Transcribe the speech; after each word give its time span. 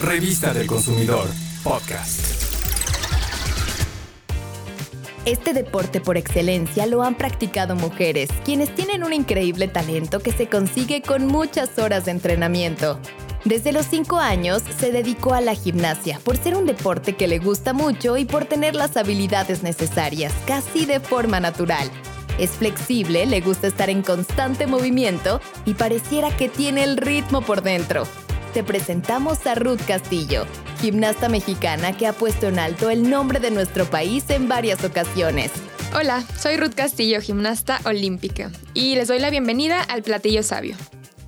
Revista 0.00 0.54
del 0.54 0.66
Consumidor, 0.66 1.28
podcast. 1.62 2.20
Este 5.26 5.52
deporte 5.52 6.00
por 6.00 6.16
excelencia 6.16 6.86
lo 6.86 7.02
han 7.02 7.16
practicado 7.16 7.76
mujeres, 7.76 8.30
quienes 8.42 8.74
tienen 8.74 9.04
un 9.04 9.12
increíble 9.12 9.68
talento 9.68 10.20
que 10.20 10.32
se 10.32 10.48
consigue 10.48 11.02
con 11.02 11.26
muchas 11.26 11.78
horas 11.78 12.06
de 12.06 12.12
entrenamiento. 12.12 12.98
Desde 13.44 13.72
los 13.72 13.84
5 13.86 14.16
años 14.16 14.62
se 14.78 14.90
dedicó 14.90 15.34
a 15.34 15.42
la 15.42 15.54
gimnasia 15.54 16.18
por 16.24 16.38
ser 16.38 16.56
un 16.56 16.64
deporte 16.64 17.14
que 17.14 17.28
le 17.28 17.38
gusta 17.38 17.74
mucho 17.74 18.16
y 18.16 18.24
por 18.24 18.46
tener 18.46 18.74
las 18.74 18.96
habilidades 18.96 19.62
necesarias, 19.62 20.32
casi 20.46 20.86
de 20.86 21.00
forma 21.00 21.40
natural. 21.40 21.90
Es 22.38 22.52
flexible, 22.52 23.26
le 23.26 23.42
gusta 23.42 23.66
estar 23.66 23.90
en 23.90 24.00
constante 24.00 24.66
movimiento 24.66 25.42
y 25.66 25.74
pareciera 25.74 26.34
que 26.34 26.48
tiene 26.48 26.84
el 26.84 26.96
ritmo 26.96 27.42
por 27.42 27.60
dentro 27.60 28.06
te 28.52 28.64
presentamos 28.64 29.46
a 29.46 29.54
Ruth 29.54 29.80
Castillo, 29.86 30.46
gimnasta 30.80 31.28
mexicana 31.28 31.96
que 31.96 32.06
ha 32.06 32.12
puesto 32.12 32.48
en 32.48 32.58
alto 32.58 32.90
el 32.90 33.08
nombre 33.08 33.40
de 33.40 33.50
nuestro 33.50 33.84
país 33.86 34.24
en 34.28 34.48
varias 34.48 34.84
ocasiones. 34.84 35.50
Hola, 35.94 36.22
soy 36.38 36.56
Ruth 36.56 36.74
Castillo, 36.74 37.20
gimnasta 37.20 37.80
olímpica, 37.84 38.50
y 38.74 38.94
les 38.94 39.08
doy 39.08 39.18
la 39.18 39.30
bienvenida 39.30 39.82
al 39.82 40.02
Platillo 40.02 40.42
Sabio. 40.42 40.76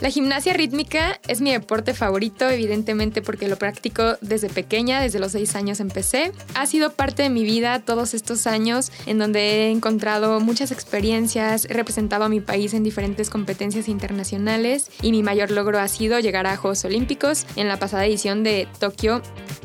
La 0.00 0.08
gimnasia 0.08 0.54
rítmica 0.54 1.20
es 1.28 1.42
mi 1.42 1.52
deporte 1.52 1.92
favorito, 1.92 2.48
evidentemente 2.48 3.20
porque 3.20 3.48
lo 3.48 3.56
practico 3.56 4.16
desde 4.22 4.48
pequeña, 4.48 5.02
desde 5.02 5.18
los 5.18 5.32
6 5.32 5.54
años 5.56 5.78
empecé. 5.78 6.32
Ha 6.54 6.64
sido 6.64 6.92
parte 6.94 7.22
de 7.22 7.28
mi 7.28 7.44
vida 7.44 7.80
todos 7.80 8.14
estos 8.14 8.46
años 8.46 8.90
en 9.04 9.18
donde 9.18 9.40
he 9.40 9.70
encontrado 9.70 10.40
muchas 10.40 10.72
experiencias, 10.72 11.66
he 11.66 11.74
representado 11.74 12.24
a 12.24 12.30
mi 12.30 12.40
país 12.40 12.72
en 12.72 12.82
diferentes 12.82 13.28
competencias 13.28 13.88
internacionales 13.88 14.90
y 15.02 15.12
mi 15.12 15.22
mayor 15.22 15.50
logro 15.50 15.78
ha 15.78 15.88
sido 15.88 16.18
llegar 16.18 16.46
a 16.46 16.56
Juegos 16.56 16.82
Olímpicos 16.86 17.44
en 17.56 17.68
la 17.68 17.78
pasada 17.78 18.06
edición 18.06 18.42
de 18.42 18.68
Tokio. 18.78 19.20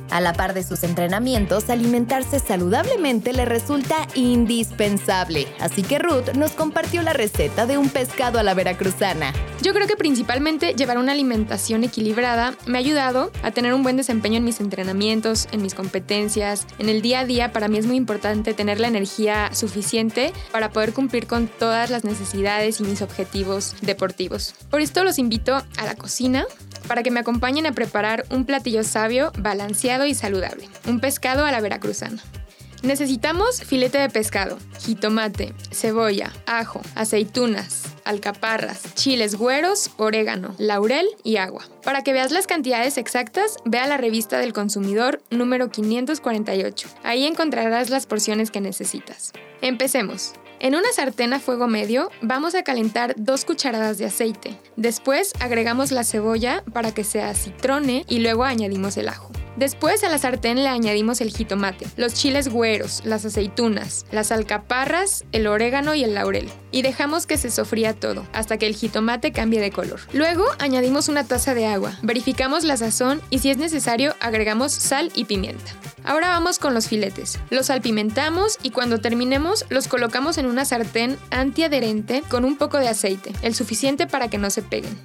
A 0.10 0.22
la 0.22 0.34
par 0.34 0.54
de 0.54 0.64
sus 0.64 0.84
entrenamientos, 0.84 1.70
alimentarse 1.70 2.40
saludablemente 2.40 3.34
le 3.34 3.46
resulta 3.46 4.08
indispensable, 4.14 5.48
así 5.60 5.84
que 5.84 6.00
Ruth 6.00 6.34
nos 6.36 6.52
compartió 6.52 7.02
la 7.02 7.14
receta 7.14 7.66
de 7.66 7.78
un 7.78 7.90
pescado 7.90 8.40
a 8.40 8.44
la 8.44 8.54
veracruzana. 8.54 9.34
Yo 9.62 9.74
creo 9.74 9.88
que 9.88 9.96
principalmente 9.96 10.74
llevar 10.74 10.98
una 10.98 11.14
alimentación 11.14 11.84
equilibrada 11.84 12.54
me 12.66 12.78
ha 12.78 12.82
ayudado 12.82 13.32
a 13.42 13.52
tener 13.52 13.74
un 13.74 13.84
buen 13.84 13.98
desempeño 13.98 14.38
en 14.38 14.44
mis 14.44 14.60
entrenamientos, 14.60 15.48
en 15.52 15.62
mis 15.62 15.74
competencias, 15.74 16.68
en 16.78 16.90
el 16.90 17.02
día 17.02 17.22
a 17.22 17.26
día. 17.26 17.52
Para 17.52 17.68
mí 17.68 17.78
es 17.78 17.88
muy 17.88 17.96
importante 17.96 18.54
tener 18.54 18.80
la 18.80 18.88
energía 18.88 19.50
suficiente 19.54 20.34
para 20.52 20.70
poder 20.70 20.94
cumplir 20.94 21.26
con 21.26 21.48
todas 21.48 21.90
las 21.90 22.04
necesidades 22.04 22.80
y 22.80 22.84
mis 22.84 23.02
objetivos 23.02 23.76
deportivos. 23.82 24.54
Por 24.70 24.82
esto 24.82 25.04
los 25.04 25.18
invito 25.18 25.56
a 25.56 25.86
la 25.86 25.96
cocina 25.96 26.46
para 26.88 27.04
que 27.04 27.12
me 27.12 27.20
acompañen 27.20 27.66
a 27.66 27.72
preparar 27.74 28.26
un 28.30 28.46
platillo 28.46 28.84
sabio, 28.84 29.32
balanceado 29.38 30.06
y 30.06 30.14
saludable, 30.14 30.70
un 30.88 31.00
pescado 31.00 31.46
a 31.46 31.52
la 31.52 31.62
veracruzana. 31.62 32.22
Necesitamos 32.86 33.64
filete 33.64 33.98
de 33.98 34.10
pescado, 34.10 34.60
jitomate, 34.80 35.56
cebolla, 35.72 36.32
ajo, 36.46 36.82
aceitunas, 36.94 37.84
alcaparras, 38.04 38.94
chiles 38.94 39.36
güeros, 39.36 39.90
orégano, 39.98 40.54
laurel 40.60 41.08
y 41.24 41.38
agua. 41.38 41.64
Para 41.84 42.04
que 42.04 42.14
veas 42.14 42.32
las 42.32 42.46
cantidades 42.46 43.00
exactas, 43.00 43.58
ve 43.66 43.80
a 43.80 43.88
la 43.88 43.98
revista 43.98 44.38
del 44.38 44.54
consumidor 44.54 45.24
número 45.32 45.72
548. 45.72 46.88
Ahí 47.04 47.26
encontrarás 47.26 47.90
las 47.90 48.06
porciones 48.06 48.52
que 48.52 48.62
necesitas. 48.62 49.34
Empecemos. 49.62 50.34
En 50.60 50.76
una 50.76 50.92
sartén 50.94 51.34
a 51.34 51.40
fuego 51.40 51.68
medio 51.68 52.10
vamos 52.22 52.56
a 52.56 52.64
calentar 52.64 53.14
dos 53.18 53.46
cucharadas 53.46 53.98
de 53.98 54.06
aceite. 54.06 54.58
Después 54.78 55.34
agregamos 55.40 55.92
la 55.92 56.04
cebolla 56.04 56.64
para 56.74 56.94
que 56.94 57.04
se 57.04 57.22
acitrone 57.22 58.06
y 58.08 58.20
luego 58.20 58.44
añadimos 58.44 58.98
el 58.98 59.10
ajo. 59.10 59.32
Después 59.58 60.04
a 60.04 60.10
la 60.10 60.18
sartén 60.18 60.64
le 60.64 60.68
añadimos 60.68 61.22
el 61.22 61.30
jitomate, 61.30 61.88
los 61.96 62.14
chiles 62.14 62.50
güeros, 62.50 63.02
las 63.06 63.24
aceitunas, 63.24 64.06
las 64.12 64.32
alcaparras, 64.34 65.24
el 65.32 65.48
orégano 65.48 65.96
y 65.96 66.04
el 66.04 66.14
laurel. 66.14 66.50
Y 66.72 66.82
dejamos 66.82 67.26
que 67.26 67.38
se 67.38 67.50
sofría 67.50 67.94
todo, 67.94 68.28
hasta 68.34 68.58
que 68.58 68.68
el 68.68 68.76
jitomate 68.76 69.32
cambie 69.32 69.62
de 69.62 69.72
color. 69.72 70.02
Luego 70.12 70.44
añadimos 70.60 71.08
una 71.08 71.24
taza 71.24 71.54
de 71.54 71.68
agua, 71.68 71.98
verificamos 72.02 72.66
la 72.66 72.76
sazón 72.76 73.22
y 73.30 73.40
si 73.40 73.50
es 73.50 73.58
necesario 73.58 74.14
agregamos 74.20 74.74
sal 74.74 75.10
y 75.16 75.24
pimienta. 75.24 75.72
Ahora 76.06 76.30
vamos 76.30 76.60
con 76.60 76.74
los 76.74 76.88
filetes. 76.88 77.40
Los 77.50 77.68
salpimentamos 77.68 78.60
y 78.62 78.70
cuando 78.70 79.02
terminemos 79.02 79.66
los 79.70 79.88
colocamos 79.88 80.38
en 80.38 80.46
una 80.46 80.64
sartén 80.64 81.18
antiadherente 81.32 82.22
con 82.30 82.46
un 82.46 82.58
poco 82.58 82.78
de 82.78 82.88
aceite, 82.88 83.34
el 83.42 83.56
suficiente 83.56 84.06
para 84.06 84.30
que 84.30 84.38
no 84.38 84.50
se 84.52 84.62
peguen. 84.62 84.96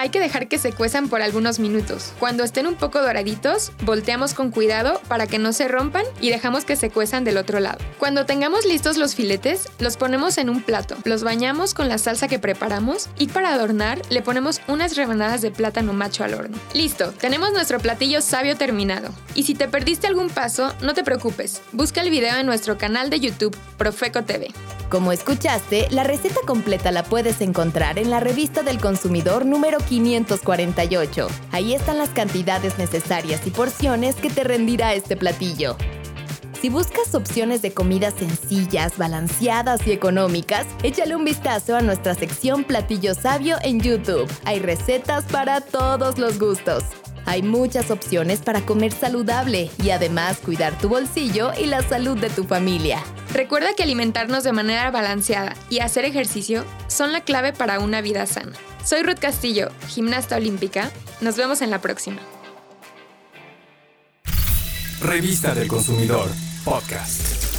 Hay 0.00 0.08
que 0.08 0.18
dejar 0.18 0.48
que 0.48 0.56
se 0.56 0.72
cuezan 0.72 1.10
por 1.10 1.20
algunos 1.20 1.58
minutos. 1.58 2.14
Cuando 2.18 2.42
estén 2.42 2.66
un 2.66 2.74
poco 2.74 3.02
doraditos, 3.02 3.70
volteamos 3.82 4.32
con 4.32 4.50
cuidado 4.50 4.98
para 5.08 5.26
que 5.26 5.38
no 5.38 5.52
se 5.52 5.68
rompan 5.68 6.06
y 6.22 6.30
dejamos 6.30 6.64
que 6.64 6.74
se 6.74 6.88
cuezan 6.88 7.22
del 7.22 7.36
otro 7.36 7.60
lado. 7.60 7.76
Cuando 7.98 8.24
tengamos 8.24 8.64
listos 8.64 8.96
los 8.96 9.14
filetes, 9.14 9.68
los 9.78 9.98
ponemos 9.98 10.38
en 10.38 10.48
un 10.48 10.62
plato, 10.62 10.96
los 11.04 11.22
bañamos 11.22 11.74
con 11.74 11.90
la 11.90 11.98
salsa 11.98 12.28
que 12.28 12.38
preparamos 12.38 13.10
y 13.18 13.28
para 13.28 13.52
adornar 13.52 14.00
le 14.08 14.22
ponemos 14.22 14.62
unas 14.68 14.96
rebanadas 14.96 15.42
de 15.42 15.50
plátano 15.50 15.92
macho 15.92 16.24
al 16.24 16.32
horno. 16.32 16.56
Listo, 16.72 17.12
tenemos 17.20 17.52
nuestro 17.52 17.78
platillo 17.78 18.22
sabio 18.22 18.56
terminado. 18.56 19.10
Y 19.34 19.42
si 19.42 19.54
te 19.54 19.68
perdiste 19.68 20.06
algún 20.06 20.30
paso, 20.30 20.74
no 20.80 20.94
te 20.94 21.04
preocupes, 21.04 21.60
busca 21.72 22.00
el 22.00 22.08
video 22.08 22.38
en 22.38 22.46
nuestro 22.46 22.78
canal 22.78 23.10
de 23.10 23.20
YouTube, 23.20 23.54
Profeco 23.76 24.24
TV. 24.24 24.48
Como 24.90 25.12
escuchaste, 25.12 25.86
la 25.90 26.02
receta 26.02 26.40
completa 26.44 26.90
la 26.90 27.04
puedes 27.04 27.40
encontrar 27.42 27.96
en 27.96 28.10
la 28.10 28.18
revista 28.18 28.64
del 28.64 28.80
consumidor 28.80 29.46
número 29.46 29.78
548. 29.90 31.26
Ahí 31.50 31.74
están 31.74 31.98
las 31.98 32.10
cantidades 32.10 32.78
necesarias 32.78 33.44
y 33.44 33.50
porciones 33.50 34.14
que 34.14 34.30
te 34.30 34.44
rendirá 34.44 34.94
este 34.94 35.16
platillo. 35.16 35.76
Si 36.60 36.68
buscas 36.68 37.14
opciones 37.14 37.60
de 37.60 37.72
comidas 37.72 38.14
sencillas, 38.14 38.96
balanceadas 38.98 39.84
y 39.86 39.92
económicas, 39.92 40.66
échale 40.84 41.16
un 41.16 41.24
vistazo 41.24 41.74
a 41.74 41.80
nuestra 41.80 42.14
sección 42.14 42.62
Platillo 42.62 43.14
Sabio 43.14 43.56
en 43.62 43.80
YouTube. 43.80 44.30
Hay 44.44 44.60
recetas 44.60 45.24
para 45.24 45.60
todos 45.60 46.18
los 46.18 46.38
gustos. 46.38 46.84
Hay 47.26 47.42
muchas 47.42 47.90
opciones 47.90 48.40
para 48.40 48.60
comer 48.60 48.92
saludable 48.92 49.70
y 49.82 49.90
además 49.90 50.38
cuidar 50.38 50.78
tu 50.78 50.88
bolsillo 50.88 51.50
y 51.60 51.66
la 51.66 51.82
salud 51.82 52.16
de 52.18 52.30
tu 52.30 52.44
familia. 52.44 53.02
Recuerda 53.32 53.74
que 53.74 53.82
alimentarnos 53.82 54.44
de 54.44 54.52
manera 54.52 54.90
balanceada 54.90 55.56
y 55.68 55.80
hacer 55.80 56.04
ejercicio 56.04 56.64
son 56.86 57.12
la 57.12 57.22
clave 57.22 57.52
para 57.52 57.80
una 57.80 58.00
vida 58.02 58.26
sana. 58.26 58.52
Soy 58.84 59.02
Ruth 59.02 59.18
Castillo, 59.20 59.68
gimnasta 59.88 60.36
olímpica. 60.36 60.90
Nos 61.20 61.36
vemos 61.36 61.62
en 61.62 61.70
la 61.70 61.80
próxima. 61.80 62.20
Revista 65.00 65.54
del 65.54 65.68
Consumidor, 65.68 66.28
podcast. 66.64 67.49